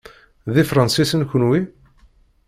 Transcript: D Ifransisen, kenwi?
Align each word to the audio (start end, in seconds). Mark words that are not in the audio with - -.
D 0.53 0.55
Ifransisen, 0.63 1.21
kenwi? 1.31 1.61